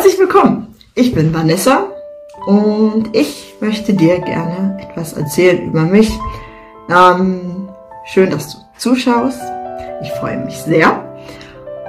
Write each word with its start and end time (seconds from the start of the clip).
Herzlich 0.00 0.18
willkommen. 0.18 0.74
Ich 0.94 1.14
bin 1.14 1.34
Vanessa 1.34 1.84
und 2.46 3.10
ich 3.12 3.56
möchte 3.60 3.92
dir 3.92 4.18
gerne 4.20 4.78
etwas 4.80 5.12
erzählen 5.12 5.62
über 5.66 5.82
mich. 5.82 6.10
Ähm, 6.88 7.68
schön, 8.06 8.30
dass 8.30 8.50
du 8.50 8.58
zuschaust. 8.78 9.42
Ich 10.00 10.10
freue 10.12 10.42
mich 10.42 10.56
sehr. 10.56 11.04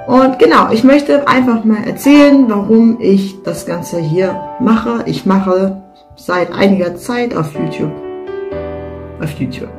Und 0.06 0.38
genau, 0.38 0.70
ich 0.70 0.84
möchte 0.84 1.26
einfach 1.26 1.64
mal 1.64 1.84
erzählen, 1.86 2.44
warum 2.50 3.00
ich 3.00 3.42
das 3.44 3.64
Ganze 3.64 3.98
hier 3.98 4.38
mache. 4.60 5.04
Ich 5.06 5.24
mache 5.24 5.82
seit 6.14 6.52
einiger 6.52 6.96
Zeit 6.96 7.34
auf 7.34 7.54
YouTube, 7.54 7.92
auf 9.22 9.32
YouTube, 9.40 9.70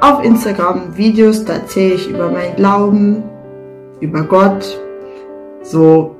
auf 0.00 0.24
Instagram 0.24 0.96
Videos, 0.96 1.44
da 1.44 1.52
erzähle 1.52 1.96
ich 1.96 2.08
über 2.08 2.30
meinen 2.30 2.56
Glauben, 2.56 3.22
über 4.00 4.22
Gott, 4.22 4.80
so, 5.62 6.13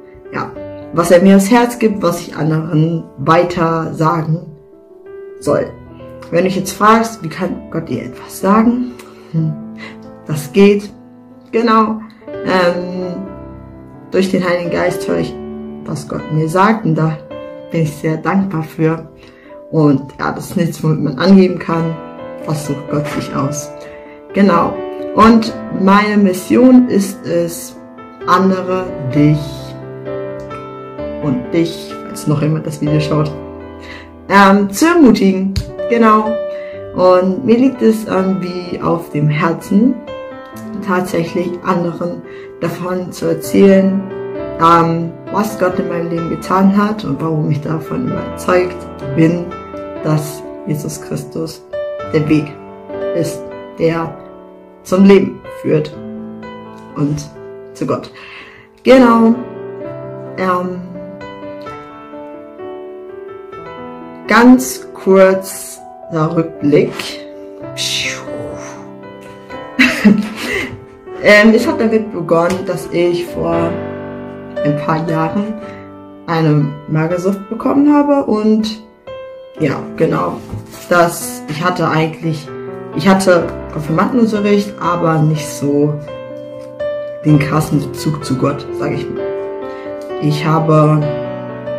was 0.94 1.10
er 1.10 1.22
mir 1.22 1.36
aufs 1.36 1.50
Herz 1.50 1.78
gibt, 1.78 2.02
was 2.02 2.20
ich 2.20 2.36
anderen 2.36 3.04
weiter 3.18 3.92
sagen 3.94 4.46
soll. 5.40 5.70
Wenn 6.30 6.38
du 6.38 6.44
dich 6.44 6.56
jetzt 6.56 6.72
fragst, 6.72 7.22
wie 7.22 7.28
kann 7.28 7.70
Gott 7.70 7.88
dir 7.88 8.04
etwas 8.04 8.40
sagen? 8.40 8.92
Hm, 9.32 9.52
das 10.26 10.52
geht. 10.52 10.90
Genau. 11.52 12.00
Ähm, 12.46 13.14
durch 14.10 14.30
den 14.30 14.44
Heiligen 14.44 14.70
Geist 14.70 15.06
höre 15.08 15.18
ich, 15.18 15.34
was 15.84 16.08
Gott 16.08 16.32
mir 16.32 16.48
sagt 16.48 16.84
und 16.84 16.94
da 16.94 17.18
bin 17.70 17.82
ich 17.82 17.94
sehr 17.96 18.16
dankbar 18.16 18.62
für. 18.62 19.08
Und 19.70 20.02
ja, 20.18 20.30
das 20.32 20.50
ist 20.50 20.56
nichts, 20.56 20.82
womit 20.82 21.02
man 21.02 21.18
angeben 21.18 21.58
kann. 21.58 21.96
Was 22.46 22.66
sucht 22.66 22.90
Gott 22.90 23.06
sich 23.08 23.34
aus? 23.34 23.70
Genau. 24.32 24.74
Und 25.14 25.52
meine 25.80 26.16
Mission 26.16 26.88
ist 26.88 27.24
es, 27.26 27.76
andere, 28.26 28.86
dich 29.14 29.38
und 31.24 31.52
dich, 31.52 31.92
falls 32.04 32.26
noch 32.26 32.42
jemand 32.42 32.66
das 32.66 32.80
Video 32.80 33.00
schaut, 33.00 33.30
ähm, 34.28 34.70
zu 34.70 34.86
ermutigen. 34.86 35.54
Genau. 35.90 36.32
Und 36.94 37.44
mir 37.44 37.56
liegt 37.56 37.82
es 37.82 38.04
irgendwie 38.06 38.80
auf 38.80 39.10
dem 39.10 39.28
Herzen, 39.28 39.94
tatsächlich 40.86 41.50
anderen 41.64 42.22
davon 42.60 43.10
zu 43.10 43.26
erzählen, 43.26 44.00
ähm, 44.60 45.12
was 45.32 45.58
Gott 45.58 45.78
in 45.78 45.88
meinem 45.88 46.10
Leben 46.10 46.30
getan 46.30 46.76
hat 46.76 47.04
und 47.04 47.20
warum 47.20 47.50
ich 47.50 47.60
davon 47.60 48.08
überzeugt 48.08 48.76
bin, 49.16 49.46
dass 50.04 50.42
Jesus 50.66 51.00
Christus 51.00 51.64
der 52.12 52.28
Weg 52.28 52.52
ist, 53.16 53.42
der 53.78 54.16
zum 54.84 55.04
Leben 55.04 55.40
führt 55.62 55.92
und 56.96 57.28
zu 57.72 57.86
Gott. 57.86 58.12
Genau. 58.84 59.34
Ähm, 60.36 60.80
ganz 64.34 64.84
kurz 64.94 65.80
der 66.12 66.36
Rückblick. 66.36 66.90
ähm, 71.22 71.52
es 71.54 71.64
hat 71.68 71.78
damit 71.78 72.12
begonnen, 72.12 72.66
dass 72.66 72.88
ich 72.90 73.26
vor 73.26 73.70
ein 74.64 74.76
paar 74.84 75.08
Jahren 75.08 75.54
eine 76.26 76.68
Magersucht 76.88 77.48
bekommen 77.48 77.94
habe 77.94 78.24
und 78.24 78.82
ja, 79.60 79.80
genau. 79.96 80.40
Das, 80.88 81.44
ich 81.48 81.62
hatte 81.62 81.88
eigentlich, 81.88 82.48
ich 82.96 83.06
hatte 83.06 83.46
Konfirmandenunterricht, 83.72 84.74
aber 84.80 85.22
nicht 85.22 85.48
so 85.48 85.94
den 87.24 87.38
krassen 87.38 87.78
Bezug 87.78 88.24
zu 88.24 88.36
Gott, 88.36 88.66
sage 88.80 88.96
ich 88.96 89.08
mal. 89.08 89.22
Ich 90.22 90.44
habe 90.44 91.23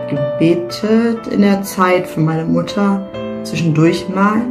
gebetet 0.09 1.28
in 1.28 1.42
der 1.42 1.64
Zeit 1.64 2.08
für 2.08 2.20
meine 2.20 2.45
Mutter 2.45 3.02
zwischendurch 3.44 4.08
mal. 4.09 4.42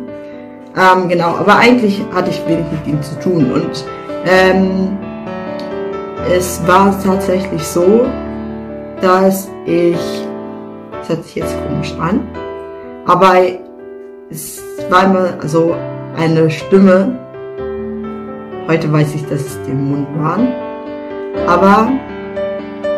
Ähm, 0.77 1.09
genau, 1.09 1.37
aber 1.37 1.57
eigentlich 1.57 2.03
hatte 2.13 2.31
ich 2.31 2.47
wenig 2.47 2.65
mit 2.73 2.87
ihm 2.87 3.03
zu 3.03 3.19
tun 3.21 3.53
und 3.53 3.85
ähm, 4.27 4.99
es 6.31 6.61
war 6.67 6.99
tatsächlich 7.03 7.63
so, 7.63 8.07
dass 9.01 9.51
ich, 9.67 9.99
das 10.91 11.09
hört 11.09 11.25
sich 11.25 11.35
jetzt 11.37 11.57
komisch 11.69 11.95
an, 12.01 12.27
aber 13.07 13.35
es 14.31 14.63
war 14.91 15.05
immer 15.05 15.29
so 15.47 15.77
eine 16.17 16.51
Stimme, 16.51 17.19
heute 18.67 18.93
weiß 18.93 19.15
ich, 19.15 19.27
dass 19.27 19.43
es 19.43 19.63
Dämonen 19.63 20.07
waren, 20.19 20.49
aber 21.47 21.89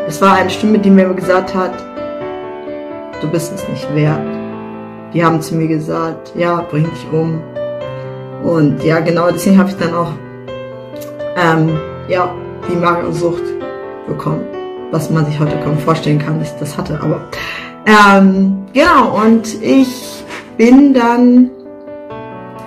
es 0.06 0.22
war 0.22 0.34
eine 0.34 0.50
Stimme, 0.50 0.78
die 0.78 0.90
mir 0.90 1.12
gesagt 1.12 1.54
hat, 1.54 1.72
du 3.20 3.28
bist 3.28 3.52
es 3.54 3.68
nicht 3.68 3.94
wert. 3.94 4.20
Die 5.12 5.24
haben 5.24 5.40
zu 5.40 5.54
mir 5.54 5.68
gesagt, 5.68 6.32
ja, 6.36 6.64
bring 6.70 6.84
dich 6.84 7.06
um. 7.12 7.40
Und 8.44 8.82
ja, 8.84 9.00
genau 9.00 9.30
deswegen 9.30 9.58
habe 9.58 9.70
ich 9.70 9.76
dann 9.76 9.94
auch 9.94 10.12
ähm, 11.36 11.78
ja, 12.08 12.28
die 12.70 12.76
Magersucht 12.76 13.42
bekommen. 14.06 14.44
Was 14.90 15.10
man 15.10 15.26
sich 15.26 15.38
heute 15.40 15.58
kaum 15.64 15.78
vorstellen 15.78 16.18
kann, 16.18 16.38
dass 16.38 16.52
ich 16.52 16.58
das 16.58 16.78
hatte. 16.78 16.98
Aber 17.02 17.20
ähm, 17.86 18.64
genau, 18.72 19.20
und 19.24 19.62
ich 19.62 20.24
bin 20.56 20.94
dann 20.94 21.50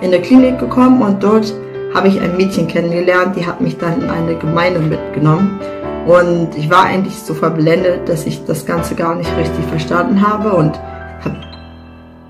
in 0.00 0.10
der 0.10 0.22
Klinik 0.22 0.58
gekommen 0.58 1.02
und 1.02 1.22
dort 1.22 1.52
habe 1.94 2.08
ich 2.08 2.20
ein 2.20 2.36
Mädchen 2.36 2.68
kennengelernt, 2.68 3.36
die 3.36 3.46
hat 3.46 3.60
mich 3.60 3.76
dann 3.76 4.02
in 4.02 4.10
eine 4.10 4.36
Gemeinde 4.36 4.80
mitgenommen. 4.80 5.60
Und 6.06 6.56
ich 6.56 6.70
war 6.70 6.84
eigentlich 6.84 7.16
so 7.16 7.34
verblendet, 7.34 8.08
dass 8.08 8.26
ich 8.26 8.44
das 8.44 8.64
Ganze 8.64 8.94
gar 8.94 9.14
nicht 9.14 9.30
richtig 9.36 9.64
verstanden 9.66 10.26
habe 10.26 10.52
und 10.52 10.78
habe 11.24 11.36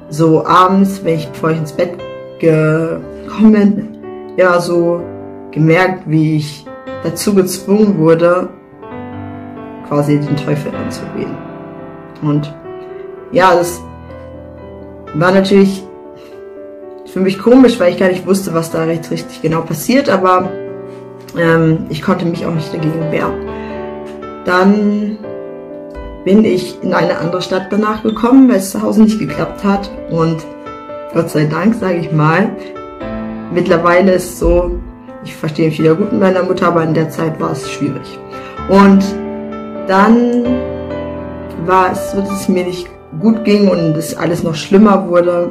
so 0.09 0.45
abends, 0.45 1.05
wenn 1.05 1.17
ich 1.17 1.29
bevor 1.29 1.51
ich 1.51 1.59
ins 1.59 1.73
Bett 1.73 1.93
gekommen 2.41 3.53
bin, 3.53 3.99
ja 4.37 4.61
so 4.61 5.01
gemerkt, 5.53 6.03
wie 6.07 6.37
ich 6.37 6.67
dazu 7.03 7.35
gezwungen 7.35 7.99
wurde, 7.99 8.49
quasi 9.89 10.19
den 10.19 10.37
Teufel 10.37 10.73
anzubeten. 10.75 11.37
Und 12.23 12.53
ja, 13.33 13.55
das 13.55 13.81
war 15.15 15.33
natürlich 15.33 15.85
für 17.07 17.21
mich 17.21 17.39
komisch, 17.39 17.79
weil 17.81 17.93
ich 17.93 17.99
gar 17.99 18.09
nicht 18.09 18.27
wusste, 18.27 18.55
was 18.55 18.71
da 18.71 18.85
recht 18.85 19.11
richtig 19.11 19.43
genau 19.43 19.63
passiert, 19.63 20.09
aber 20.09 20.49
ähm, 21.37 21.87
ich 21.89 22.03
konnte 22.03 22.25
mich 22.25 22.47
auch 22.47 22.55
nicht 22.55 22.73
dagegen 22.73 23.11
wehren. 23.11 23.50
Dann 24.45 25.19
bin 26.25 26.45
ich 26.45 26.83
in 26.83 26.93
eine 26.93 27.19
andere 27.19 27.43
Stadt 27.43 27.67
danach 27.71 28.03
gekommen, 28.03 28.49
weil 28.49 28.57
es 28.57 28.71
zu 28.71 28.83
Hause 28.83 29.03
nicht 29.03 29.19
geklappt 29.19 29.65
hat. 29.65 29.91
Und 30.11 30.45
Gott 31.15 31.31
sei 31.31 31.47
Dank, 31.47 31.75
sage 31.75 31.97
ich 31.97 32.13
mal, 32.13 32.51
mittlerweile 33.53 34.13
ist 34.13 34.39
so, 34.39 34.79
ich 35.25 35.35
verstehe 35.35 35.69
mich 35.69 35.81
wieder 35.81 35.95
gut 35.95 36.13
mit 36.13 36.21
meiner 36.21 36.43
Mutter, 36.43 36.69
aber 36.69 36.83
in 36.85 36.95
der 36.95 37.11
Zeit 37.11 37.41
war 37.41 37.53
es 37.53 37.71
schwierig. 37.71 38.19
Und 38.69 39.05
dann 39.87 40.45
war 41.67 41.93
es 41.93 42.13
so, 42.13 42.21
dass 42.21 42.43
es 42.43 42.49
mir 42.49 42.65
nicht 42.65 42.89
gut 43.21 43.45
ging 43.45 43.69
und 43.69 43.97
es 43.97 44.17
alles 44.17 44.43
noch 44.43 44.55
schlimmer 44.55 45.09
wurde. 45.09 45.51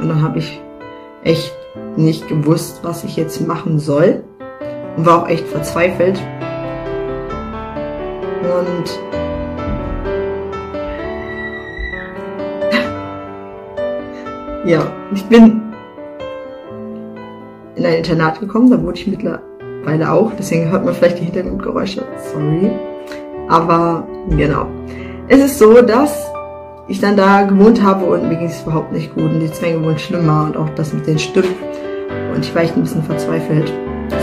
Und 0.00 0.08
dann 0.08 0.22
habe 0.22 0.38
ich 0.38 0.60
echt 1.24 1.52
nicht 1.96 2.28
gewusst, 2.28 2.80
was 2.82 3.04
ich 3.04 3.16
jetzt 3.16 3.46
machen 3.46 3.78
soll 3.78 4.24
und 4.96 5.06
war 5.06 5.22
auch 5.22 5.28
echt 5.28 5.46
verzweifelt. 5.46 6.20
Und 8.50 8.98
ja, 14.66 14.82
ich 15.14 15.24
bin 15.26 15.62
in 17.76 17.86
ein 17.86 17.94
Internat 17.94 18.40
gekommen, 18.40 18.70
da 18.70 18.82
wurde 18.82 18.98
ich 18.98 19.06
mittlerweile 19.06 20.12
auch, 20.12 20.32
deswegen 20.38 20.70
hört 20.70 20.84
man 20.84 20.94
vielleicht 20.94 21.20
die 21.20 21.24
Hintergrundgeräusche, 21.24 22.04
sorry. 22.32 22.70
Aber 23.48 24.06
genau. 24.30 24.66
Es 25.28 25.38
ist 25.40 25.58
so, 25.58 25.80
dass 25.80 26.30
ich 26.88 27.00
dann 27.00 27.16
da 27.16 27.42
gewohnt 27.42 27.82
habe 27.82 28.04
und 28.04 28.28
mir 28.28 28.36
ging 28.36 28.48
es 28.48 28.62
überhaupt 28.62 28.92
nicht 28.92 29.14
gut 29.14 29.24
und 29.24 29.40
die 29.40 29.52
Zwänge 29.52 29.82
wurden 29.84 29.98
schlimmer 29.98 30.46
und 30.46 30.56
auch 30.56 30.68
das 30.70 30.92
mit 30.92 31.06
den 31.06 31.18
Stimmen. 31.18 31.54
Und 32.34 32.44
ich 32.44 32.54
war 32.54 32.62
echt 32.62 32.76
ein 32.76 32.82
bisschen 32.82 33.02
verzweifelt, 33.02 33.72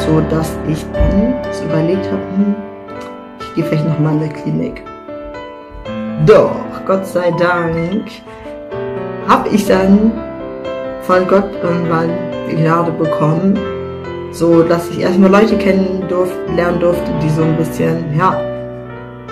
so 0.06 0.22
dass 0.30 0.58
ich 0.68 0.86
dann 0.94 1.36
überlegt 1.66 2.06
habe, 2.06 2.22
hm, 2.36 2.56
gehe 3.58 3.66
vielleicht 3.66 3.88
nochmal 3.88 4.14
in 4.14 4.20
der 4.20 4.30
Klinik. 4.30 4.84
Doch, 6.26 6.56
Gott 6.86 7.06
sei 7.06 7.32
Dank, 7.32 8.06
habe 9.28 9.50
ich 9.50 9.66
dann 9.66 10.12
von 11.02 11.28
Gott 11.28 11.50
irgendwann 11.64 12.10
die 12.50 12.56
Gnade 12.56 12.92
bekommen, 12.92 13.58
so 14.32 14.62
dass 14.62 14.90
ich 14.90 15.02
erstmal 15.02 15.32
Leute 15.32 15.58
kennen 15.58 16.06
durfte, 16.08 16.38
lernen 16.56 16.80
durfte, 16.80 17.12
die 17.22 17.30
so 17.30 17.42
ein 17.42 17.58
bisschen, 17.58 18.16
ja, 18.18 18.40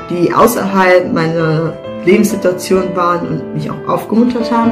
die 0.10 0.34
außerhalb 0.34 1.14
meiner 1.14 1.74
Lebenssituation 2.04 2.96
waren 2.96 3.28
und 3.28 3.54
mich 3.54 3.70
auch 3.70 3.88
aufgemuntert 3.88 4.52
haben, 4.52 4.72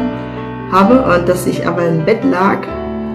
habe 0.71 1.03
und 1.03 1.29
dass 1.29 1.45
ich 1.45 1.65
aber 1.65 1.85
im 1.85 2.03
Bett 2.03 2.23
lag 2.23 2.59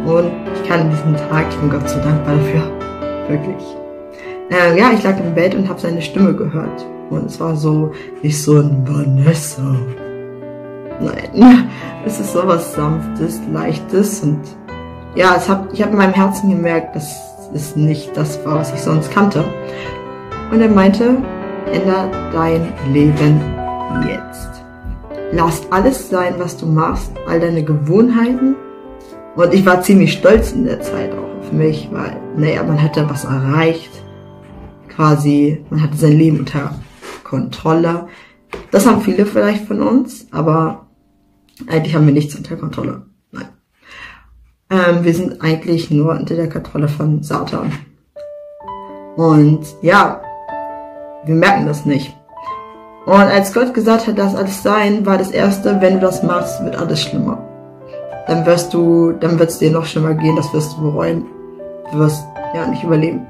und 0.06 0.30
ich 0.54 0.68
kann 0.68 0.90
diesen 0.90 1.16
Tag, 1.16 1.46
ich 1.50 1.56
bin 1.56 1.70
Gott 1.70 1.88
so 1.88 1.98
dankbar 1.98 2.34
dafür, 2.36 2.62
wirklich. 3.28 3.77
Äh, 4.50 4.78
ja, 4.78 4.92
ich 4.92 5.02
lag 5.02 5.18
im 5.18 5.34
Bett 5.34 5.54
und 5.54 5.68
habe 5.68 5.78
seine 5.78 6.00
Stimme 6.00 6.34
gehört 6.34 6.86
Und 7.10 7.26
es 7.26 7.38
war 7.38 7.54
so, 7.54 7.92
nicht 8.22 8.42
so 8.42 8.58
ein 8.58 8.82
Vanessa. 8.86 9.76
Nein, 11.00 11.68
es 12.06 12.18
ist 12.18 12.32
sowas 12.32 12.74
Sanftes, 12.74 13.40
Leichtes 13.52 14.22
und 14.22 14.40
ja, 15.14 15.34
es 15.36 15.48
hab, 15.48 15.72
ich 15.72 15.82
habe 15.82 15.92
in 15.92 15.98
meinem 15.98 16.14
Herzen 16.14 16.50
gemerkt, 16.50 16.96
dass 16.96 17.14
es 17.54 17.76
nicht 17.76 18.16
das 18.16 18.44
war, 18.44 18.56
was 18.56 18.72
ich 18.72 18.80
sonst 18.80 19.10
kannte. 19.10 19.44
Und 20.50 20.60
er 20.60 20.68
meinte, 20.68 21.16
änder 21.72 22.10
dein 22.32 22.72
Leben 22.92 23.40
jetzt. 24.06 24.48
Lass 25.32 25.60
alles 25.70 26.08
sein, 26.08 26.34
was 26.38 26.56
du 26.56 26.66
machst, 26.66 27.12
all 27.28 27.40
deine 27.40 27.62
Gewohnheiten. 27.62 28.56
Und 29.36 29.52
ich 29.52 29.64
war 29.66 29.82
ziemlich 29.82 30.14
stolz 30.14 30.52
in 30.52 30.64
der 30.64 30.80
Zeit 30.80 31.12
auch 31.12 31.40
auf 31.40 31.52
mich, 31.52 31.88
weil, 31.92 32.16
naja, 32.36 32.62
man 32.62 32.80
hatte 32.82 33.08
was 33.08 33.24
erreicht. 33.24 33.90
Quasi, 34.98 35.64
man 35.70 35.80
hatte 35.80 35.96
sein 35.96 36.18
Leben 36.18 36.40
unter 36.40 36.74
Kontrolle. 37.22 38.08
Das 38.72 38.84
haben 38.84 39.00
viele 39.00 39.26
vielleicht 39.26 39.68
von 39.68 39.80
uns, 39.80 40.26
aber 40.32 40.88
eigentlich 41.68 41.94
haben 41.94 42.06
wir 42.06 42.12
nichts 42.12 42.34
unter 42.34 42.56
Kontrolle. 42.56 43.02
Nein. 43.30 43.46
Ähm, 44.70 45.04
wir 45.04 45.14
sind 45.14 45.40
eigentlich 45.40 45.92
nur 45.92 46.10
unter 46.18 46.34
der 46.34 46.48
Kontrolle 46.48 46.88
von 46.88 47.22
Satan. 47.22 47.70
Und 49.14 49.60
ja, 49.82 50.20
wir 51.24 51.34
merken 51.36 51.66
das 51.66 51.86
nicht. 51.86 52.12
Und 53.06 53.14
als 53.14 53.54
Gott 53.54 53.74
gesagt 53.74 54.08
hat, 54.08 54.18
das 54.18 54.34
alles 54.34 54.64
sein, 54.64 55.06
war 55.06 55.16
das 55.16 55.30
erste, 55.30 55.80
wenn 55.80 55.94
du 55.94 56.00
das 56.00 56.24
machst, 56.24 56.64
wird 56.64 56.74
alles 56.74 57.02
schlimmer. 57.02 57.38
Dann 58.26 58.44
wirst 58.46 58.74
du, 58.74 59.12
dann 59.12 59.38
wird 59.38 59.50
es 59.50 59.58
dir 59.58 59.70
noch 59.70 59.86
schlimmer 59.86 60.14
gehen, 60.14 60.34
das 60.34 60.52
wirst 60.52 60.76
du 60.76 60.82
bereuen. 60.82 61.24
Du 61.92 62.00
wirst 62.00 62.24
ja 62.52 62.66
nicht 62.66 62.82
überleben. 62.82 63.28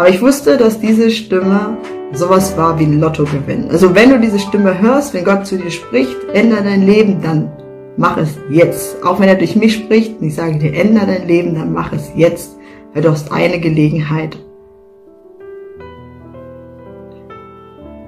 Aber 0.00 0.08
ich 0.08 0.22
wusste, 0.22 0.56
dass 0.56 0.80
diese 0.80 1.10
Stimme 1.10 1.76
sowas 2.12 2.56
war 2.56 2.78
wie 2.78 2.84
ein 2.84 3.00
Lottogewinn. 3.00 3.68
Also 3.68 3.94
wenn 3.94 4.08
du 4.08 4.18
diese 4.18 4.38
Stimme 4.38 4.80
hörst, 4.80 5.12
wenn 5.12 5.26
Gott 5.26 5.46
zu 5.46 5.58
dir 5.58 5.70
spricht, 5.70 6.16
ändere 6.32 6.62
dein 6.62 6.86
Leben, 6.86 7.20
dann 7.20 7.52
mach 7.98 8.16
es 8.16 8.30
jetzt. 8.48 9.04
Auch 9.04 9.20
wenn 9.20 9.28
er 9.28 9.34
durch 9.34 9.56
mich 9.56 9.74
spricht 9.74 10.18
und 10.18 10.28
ich 10.28 10.34
sage 10.36 10.56
dir, 10.56 10.72
ändere 10.72 11.04
dein 11.04 11.28
Leben, 11.28 11.54
dann 11.54 11.74
mach 11.74 11.92
es 11.92 12.10
jetzt. 12.16 12.56
Weil 12.94 13.02
du 13.02 13.10
hast 13.10 13.30
eine 13.30 13.60
Gelegenheit. 13.60 14.38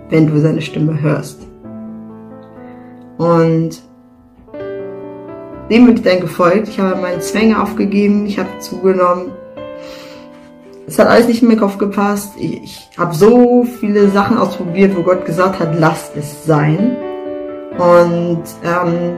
Wenn 0.09 0.29
du 0.29 0.41
seine 0.41 0.63
Stimme 0.63 0.99
hörst. 0.99 1.47
Und 3.19 3.83
dem 5.71 5.85
bin 5.85 5.97
ich 5.97 6.03
dann 6.03 6.21
gefolgt. 6.21 6.69
Ich 6.69 6.81
habe 6.81 6.99
meine 6.99 7.19
Zwänge 7.19 7.63
aufgegeben, 7.63 8.25
ich 8.25 8.39
habe 8.39 8.49
zugenommen, 8.61 9.33
es 10.93 10.99
hat 10.99 11.09
alles 11.09 11.27
nicht 11.27 11.41
in 11.41 11.49
meinen 11.49 11.59
Kopf 11.59 11.79
gepasst. 11.79 12.35
Ich, 12.37 12.63
ich 12.63 12.91
habe 12.99 13.15
so 13.15 13.65
viele 13.81 14.09
Sachen 14.11 14.37
ausprobiert, 14.37 14.95
wo 14.95 15.03
Gott 15.03 15.25
gesagt 15.25 15.59
hat, 15.59 15.81
lasst 15.81 16.15
es 16.19 16.45
sein. 16.45 16.99
Und 17.79 18.43
ähm, 18.63 19.15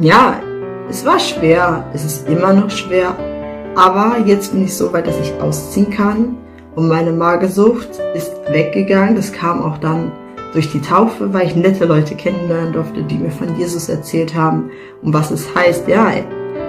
ja, 0.00 0.40
es 0.88 1.04
war 1.04 1.18
schwer. 1.18 1.84
Es 1.92 2.04
ist 2.04 2.28
immer 2.28 2.52
noch 2.52 2.70
schwer. 2.70 3.16
Aber 3.74 4.18
jetzt 4.26 4.52
bin 4.52 4.64
ich 4.64 4.76
so 4.76 4.92
weit, 4.92 5.08
dass 5.08 5.18
ich 5.18 5.32
ausziehen 5.40 5.90
kann. 5.90 6.36
Und 6.76 6.86
meine 6.86 7.10
Magersucht 7.10 8.00
ist 8.14 8.30
weggegangen. 8.48 9.16
Das 9.16 9.32
kam 9.32 9.64
auch 9.64 9.78
dann 9.78 10.12
durch 10.52 10.70
die 10.70 10.80
Taufe, 10.80 11.34
weil 11.34 11.48
ich 11.48 11.56
nette 11.56 11.86
Leute 11.86 12.14
kennenlernen 12.14 12.72
durfte, 12.72 13.02
die 13.02 13.18
mir 13.18 13.32
von 13.32 13.58
Jesus 13.58 13.88
erzählt 13.88 14.36
haben 14.36 14.70
und 15.02 15.12
was 15.12 15.32
es 15.32 15.52
heißt. 15.52 15.88
Ja, 15.88 16.12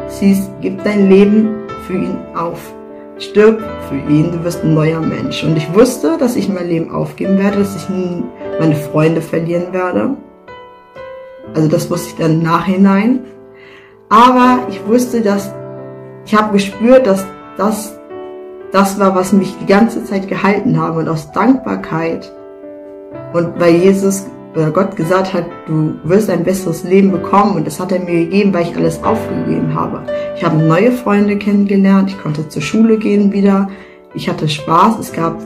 siehst, 0.08 0.50
gib 0.62 0.84
dein 0.84 1.08
Leben 1.08 1.50
für 1.86 1.94
ihn 1.94 2.18
auf. 2.36 2.74
Stirb 3.20 3.62
für 3.90 4.12
ihn, 4.12 4.32
du 4.32 4.44
wirst 4.44 4.64
ein 4.64 4.74
neuer 4.74 5.00
Mensch. 5.00 5.44
Und 5.44 5.58
ich 5.58 5.74
wusste, 5.74 6.18
dass 6.18 6.36
ich 6.36 6.50
mein 6.50 6.68
Leben 6.68 6.92
aufgeben 6.92 7.38
werde, 7.38 7.60
dass 7.60 7.76
ich 7.76 7.90
meine 8.60 8.76
Freunde 8.76 9.22
verlieren 9.22 9.74
werde. 9.74 10.16
Also 11.54 11.68
das 11.68 11.90
wusste 11.90 12.10
ich 12.10 12.16
dann 12.16 12.34
im 12.34 12.44
Nachhinein. 12.44 13.22
Aber 14.10 14.68
ich 14.70 14.86
wusste, 14.86 15.22
dass 15.22 15.54
ich 16.26 16.36
habe 16.36 16.54
gespürt, 16.54 17.08
dass 17.08 17.26
das 17.58 17.98
das 18.72 19.00
war, 19.00 19.16
was 19.16 19.32
mich 19.32 19.56
die 19.60 19.66
ganze 19.66 20.04
Zeit 20.04 20.28
gehalten 20.28 20.80
habe. 20.80 21.00
Und 21.00 21.10
aus 21.10 21.32
Dankbarkeit 21.32 22.32
und 23.34 23.60
weil 23.60 23.76
Jesus 23.76 24.28
oder 24.58 24.72
Gott 24.72 24.96
gesagt 24.96 25.34
hat, 25.34 25.46
du 25.68 25.94
wirst 26.04 26.32
ein 26.32 26.44
besseres 26.44 26.84
Leben 26.84 27.12
bekommen 27.12 27.58
und 27.58 27.68
das 27.68 27.80
hat 27.80 27.92
er 27.92 28.00
mir 28.00 28.26
gegeben, 28.26 28.52
weil 28.54 28.64
ich 28.64 28.76
alles 28.76 29.04
aufgegeben 29.04 29.76
habe. 29.76 30.02
Ich 30.36 30.44
habe 30.44 30.58
neue 30.58 30.92
Freunde 30.92 31.38
kennengelernt, 31.38 32.10
ich 32.10 32.20
konnte 32.20 32.50
zur 32.50 32.64
Schule 32.64 32.98
gehen 32.98 33.32
wieder, 33.32 33.70
ich 34.16 34.28
hatte 34.28 34.50
Spaß, 34.50 34.98
es 34.98 35.14
gab 35.14 35.40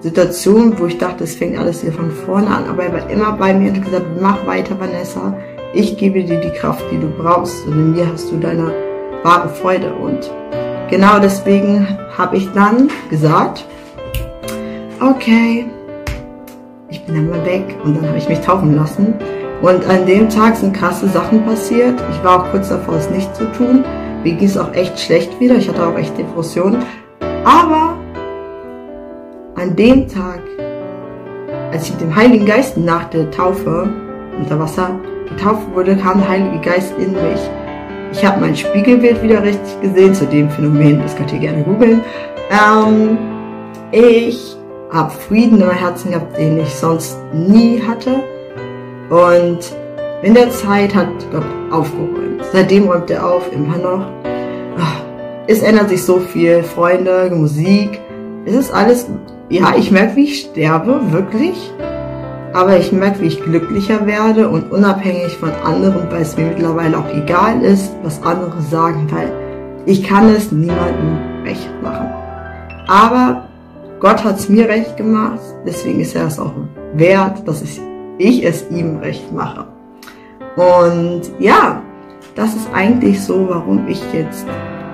Situationen, 0.00 0.78
wo 0.78 0.86
ich 0.86 0.96
dachte, 0.96 1.24
es 1.24 1.34
fängt 1.34 1.58
alles 1.58 1.82
hier 1.82 1.92
von 1.92 2.10
vorne 2.10 2.46
an, 2.46 2.64
aber 2.66 2.84
er 2.84 2.92
war 2.94 3.10
immer 3.10 3.32
bei 3.32 3.52
mir 3.52 3.70
und 3.70 3.76
hat 3.76 3.84
gesagt, 3.84 4.06
mach 4.22 4.46
weiter, 4.46 4.80
Vanessa, 4.80 5.36
ich 5.74 5.98
gebe 5.98 6.24
dir 6.24 6.40
die 6.40 6.50
Kraft, 6.50 6.84
die 6.90 6.98
du 6.98 7.08
brauchst 7.08 7.66
und 7.66 7.74
in 7.74 7.92
mir 7.92 8.10
hast 8.10 8.32
du 8.32 8.38
deine 8.38 8.72
wahre 9.22 9.50
Freude 9.50 9.92
und 9.92 10.30
genau 10.88 11.18
deswegen 11.18 11.86
habe 12.16 12.38
ich 12.38 12.50
dann 12.52 12.88
gesagt, 13.10 13.66
okay, 15.00 15.66
ich 16.88 17.04
bin 17.04 17.14
dann 17.14 17.30
mal 17.30 17.44
weg 17.44 17.76
und 17.84 17.96
dann 17.96 18.08
habe 18.08 18.18
ich 18.18 18.28
mich 18.28 18.40
taufen 18.40 18.76
lassen. 18.76 19.14
Und 19.62 19.88
an 19.88 20.06
dem 20.06 20.28
Tag 20.28 20.56
sind 20.56 20.74
krasse 20.74 21.08
Sachen 21.08 21.44
passiert. 21.44 21.94
Ich 22.10 22.24
war 22.24 22.40
auch 22.40 22.50
kurz 22.50 22.68
davor, 22.68 22.96
es 22.96 23.10
nicht 23.10 23.34
zu 23.34 23.50
tun. 23.52 23.84
Mir 24.22 24.34
ging 24.34 24.46
es 24.46 24.58
auch 24.58 24.72
echt 24.74 24.98
schlecht 24.98 25.40
wieder. 25.40 25.56
Ich 25.56 25.68
hatte 25.68 25.86
auch 25.86 25.96
echt 25.96 26.16
Depressionen. 26.18 26.84
Aber 27.44 27.94
an 29.54 29.74
dem 29.74 30.06
Tag, 30.06 30.40
als 31.72 31.86
ich 31.86 31.92
mit 31.92 32.02
dem 32.02 32.14
Heiligen 32.14 32.46
Geist 32.46 32.76
nach 32.76 33.04
der 33.04 33.30
Taufe 33.30 33.88
unter 34.38 34.58
Wasser 34.58 34.90
getauft 35.28 35.62
wurde, 35.74 35.96
kam 35.96 36.18
der 36.18 36.28
Heilige 36.28 36.60
Geist 36.60 36.92
in 36.98 37.12
mich. 37.12 37.40
Ich 38.12 38.24
habe 38.24 38.40
mein 38.40 38.54
Spiegelbild 38.54 39.22
wieder 39.22 39.42
richtig 39.42 39.80
gesehen, 39.80 40.14
zu 40.14 40.26
dem 40.26 40.48
Phänomen, 40.50 41.00
das 41.02 41.16
könnt 41.16 41.32
ihr 41.32 41.38
gerne 41.38 41.62
googeln. 41.62 42.02
Ähm, 42.50 43.18
ich 43.90 44.55
habe 44.90 45.10
Frieden 45.10 45.60
in 45.60 45.66
meinem 45.66 45.78
Herzen 45.78 46.10
gehabt, 46.10 46.36
den 46.38 46.60
ich 46.60 46.74
sonst 46.74 47.18
nie 47.32 47.82
hatte. 47.82 48.22
Und 49.10 49.58
in 50.22 50.34
der 50.34 50.50
Zeit 50.50 50.94
hat 50.94 51.08
Gott 51.30 51.44
aufgeräumt. 51.70 52.42
Seitdem 52.52 52.88
räumt 52.88 53.10
er 53.10 53.26
auf, 53.26 53.52
immer 53.52 53.76
noch. 53.76 54.06
Ah, 54.78 55.00
es 55.46 55.62
ändert 55.62 55.88
sich 55.88 56.04
so 56.04 56.18
viel. 56.18 56.62
Freunde, 56.62 57.30
Musik. 57.34 58.00
Es 58.44 58.54
ist 58.54 58.72
alles, 58.72 59.08
ja, 59.48 59.74
ich 59.76 59.90
merke, 59.90 60.16
wie 60.16 60.24
ich 60.24 60.40
sterbe, 60.40 61.00
wirklich. 61.10 61.72
Aber 62.52 62.76
ich 62.78 62.92
merke, 62.92 63.20
wie 63.20 63.26
ich 63.26 63.42
glücklicher 63.42 64.06
werde 64.06 64.48
und 64.48 64.72
unabhängig 64.72 65.36
von 65.36 65.50
anderen, 65.64 66.10
weil 66.10 66.22
es 66.22 66.36
mir 66.36 66.46
mittlerweile 66.46 66.98
auch 66.98 67.12
egal 67.12 67.62
ist, 67.62 67.92
was 68.02 68.22
andere 68.22 68.62
sagen, 68.62 69.06
weil 69.10 69.30
ich 69.84 70.02
kann 70.02 70.28
es 70.30 70.50
niemandem 70.52 71.18
recht 71.44 71.68
machen. 71.82 72.08
Aber 72.88 73.45
Gott 73.98 74.22
hat 74.24 74.38
es 74.38 74.48
mir 74.48 74.68
recht 74.68 74.96
gemacht, 74.96 75.40
deswegen 75.66 76.00
ist 76.00 76.14
er 76.14 76.26
es 76.26 76.38
auch 76.38 76.52
wert, 76.94 77.46
dass 77.48 77.62
ich, 77.62 78.44
es 78.44 78.70
ihm 78.70 78.98
recht 78.98 79.32
mache. 79.32 79.66
Und 80.56 81.22
ja, 81.38 81.82
das 82.34 82.54
ist 82.54 82.68
eigentlich 82.74 83.20
so, 83.22 83.48
warum 83.48 83.88
ich 83.88 84.02
jetzt 84.12 84.46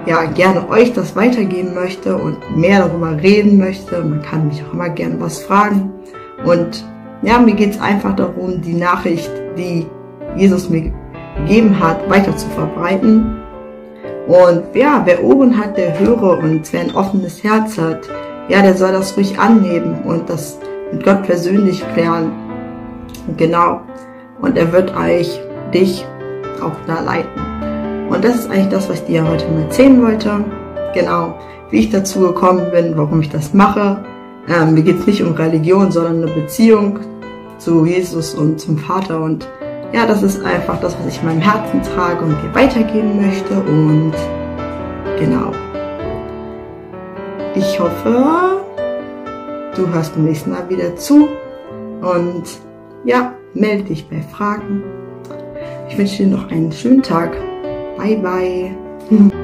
ja 0.06 0.24
gerne 0.24 0.68
euch 0.68 0.92
das 0.92 1.16
weitergeben 1.16 1.74
möchte 1.74 2.16
und 2.16 2.38
mehr 2.56 2.80
darüber 2.86 3.20
reden 3.20 3.58
möchte. 3.58 4.02
Man 4.02 4.22
kann 4.22 4.48
mich 4.48 4.62
auch 4.64 4.72
immer 4.72 4.88
gerne 4.88 5.20
was 5.20 5.40
fragen. 5.42 5.92
Und 6.44 6.84
ja, 7.22 7.38
mir 7.38 7.54
geht 7.54 7.70
es 7.70 7.80
einfach 7.80 8.14
darum, 8.14 8.60
die 8.60 8.74
Nachricht, 8.74 9.30
die 9.56 9.86
Jesus 10.36 10.68
mir 10.68 10.92
gegeben 11.38 11.78
hat, 11.78 12.08
weiter 12.08 12.36
zu 12.36 12.48
verbreiten. 12.50 13.40
Und 14.28 14.62
ja, 14.74 15.02
wer 15.04 15.22
Ohren 15.24 15.56
hat, 15.56 15.76
der 15.76 15.98
höre 15.98 16.38
und 16.38 16.72
wer 16.72 16.80
ein 16.80 16.94
offenes 16.94 17.42
Herz 17.42 17.78
hat, 17.78 18.08
ja, 18.48 18.62
der 18.62 18.74
soll 18.74 18.92
das 18.92 19.16
ruhig 19.16 19.38
annehmen 19.38 20.02
und 20.04 20.28
das 20.28 20.58
mit 20.92 21.04
Gott 21.04 21.22
persönlich 21.22 21.84
klären. 21.92 22.32
Genau. 23.36 23.80
Und 24.40 24.58
er 24.58 24.72
wird 24.72 24.94
euch, 24.96 25.40
dich 25.72 26.04
auch 26.62 26.72
da 26.86 27.00
leiten. 27.00 28.08
Und 28.08 28.24
das 28.24 28.36
ist 28.36 28.50
eigentlich 28.50 28.68
das, 28.68 28.88
was 28.88 29.00
ich 29.00 29.06
dir 29.06 29.26
heute 29.26 29.48
mal 29.48 29.62
erzählen 29.62 30.02
wollte. 30.02 30.44
Genau, 30.94 31.34
wie 31.70 31.78
ich 31.78 31.90
dazu 31.90 32.20
gekommen 32.20 32.70
bin, 32.70 32.96
warum 32.96 33.20
ich 33.20 33.30
das 33.30 33.54
mache. 33.54 34.04
Ähm, 34.48 34.74
mir 34.74 34.82
geht 34.82 34.98
es 34.98 35.06
nicht 35.06 35.22
um 35.22 35.32
Religion, 35.32 35.90
sondern 35.90 36.22
eine 36.22 36.32
Beziehung 36.32 36.98
zu 37.58 37.86
Jesus 37.86 38.34
und 38.34 38.60
zum 38.60 38.76
Vater. 38.76 39.20
Und 39.20 39.48
ja, 39.92 40.04
das 40.04 40.22
ist 40.22 40.44
einfach 40.44 40.80
das, 40.80 40.96
was 40.98 41.14
ich 41.14 41.20
in 41.20 41.28
meinem 41.28 41.40
Herzen 41.40 41.80
trage 41.94 42.24
und 42.24 42.36
dir 42.42 42.54
weitergeben 42.54 43.22
möchte. 43.22 43.54
Und 43.54 44.12
genau. 45.18 45.52
Ich 47.54 47.78
hoffe, 47.78 48.62
du 49.76 49.88
hörst 49.88 50.14
beim 50.14 50.24
nächsten 50.24 50.50
Mal 50.50 50.68
wieder 50.70 50.96
zu 50.96 51.28
und 52.00 52.44
ja, 53.04 53.34
melde 53.52 53.84
dich 53.84 54.08
bei 54.08 54.22
Fragen. 54.22 54.82
Ich 55.88 55.98
wünsche 55.98 56.24
dir 56.24 56.28
noch 56.28 56.50
einen 56.50 56.72
schönen 56.72 57.02
Tag. 57.02 57.32
Bye 57.98 58.16
bye. 58.16 59.42